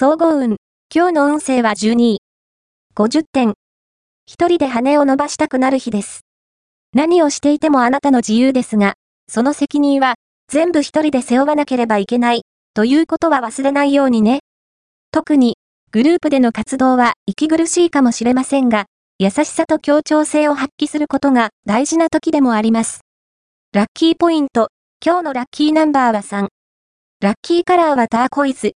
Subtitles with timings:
[0.00, 0.58] 総合運。
[0.94, 2.18] 今日の運勢は12位。
[2.94, 3.54] 50点。
[4.26, 6.20] 一人で羽を伸ばしたくなる日です。
[6.94, 8.94] 何をしていてもあなたの自由ですが、
[9.28, 10.14] その責任は
[10.46, 12.42] 全部一人で背負わなければいけない、
[12.74, 14.38] ということは忘れないようにね。
[15.10, 15.56] 特に、
[15.90, 18.86] グループでの活動は息苦しいかもしれませんが、
[19.18, 23.00] 優しさと協調性を発揮することが大事な時でもあります。
[23.72, 24.68] ラッキーポイント。
[25.04, 26.46] 今日のラッキーナンバーは3。
[27.20, 28.74] ラッキーカラーはターコイズ。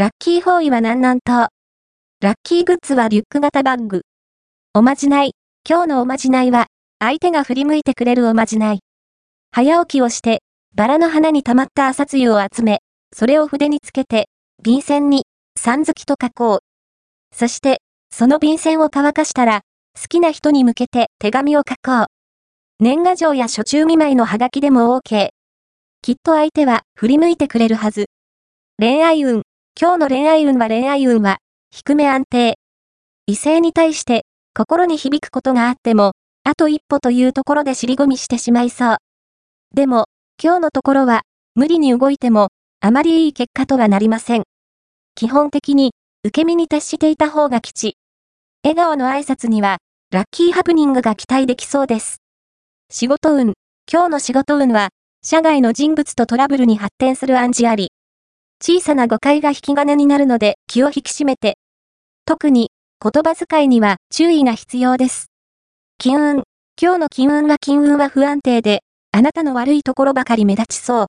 [0.00, 1.48] ラッキーホーイは南南東。
[2.22, 4.00] ラッキーグッズはリュック型バッグ。
[4.72, 5.32] おまじない。
[5.68, 6.68] 今日のおまじないは、
[7.00, 8.78] 相手が振り向いてくれるおまじない。
[9.52, 10.40] 早起きをして、
[10.74, 12.78] バラの花に溜まった朝露を集め、
[13.14, 14.30] それを筆につけて、
[14.62, 15.24] 便箋に、
[15.58, 17.36] さんずきと書こう。
[17.36, 19.60] そして、その便箋を乾かしたら、
[20.00, 22.06] 好きな人に向けて手紙を書こう。
[22.82, 25.28] 年賀状や初中見舞いのハガキでも OK。
[26.00, 28.06] きっと相手は振り向いてくれるはず。
[28.78, 29.42] 恋愛運。
[29.82, 31.38] 今日の恋愛運は恋愛運は、
[31.70, 32.58] 低め安定。
[33.24, 36.12] 異性に対して心に響くことがあっても、
[36.44, 38.96] あと一歩というところで尻込みしてしまいそう。
[39.74, 40.04] でも、
[40.38, 41.22] 今日のところは、
[41.54, 42.48] 無理に動いても、
[42.80, 44.42] あまりいい結果とはなりません。
[45.14, 45.92] 基本的に、
[46.24, 47.94] 受け身に徹していた方が吉。
[48.62, 49.78] 笑顔の挨拶には、
[50.12, 52.18] ラッキーハプニングが期待できそうです。
[52.90, 53.54] 仕事運。
[53.90, 54.90] 今日の仕事運は、
[55.24, 57.92] 社外の人物とトラブルに発展する暗示あり。
[58.62, 61.56] 小さな誤解が引き金になるので気を引き締めて。
[62.26, 62.70] 特に、
[63.02, 65.30] 言葉遣いには注意が必要です。
[65.96, 66.42] 金運。
[66.80, 71.06] 今日の金運は金運は不安定で、あなたの悪いところばかり目立ちそう。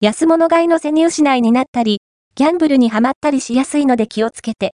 [0.00, 2.00] 安物買いの背に失いになったり、
[2.34, 4.70] ギャンブルにはまったりしやすいので気をつけて。